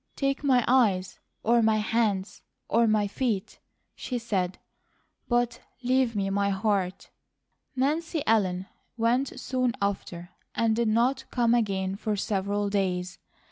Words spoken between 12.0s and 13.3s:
several days.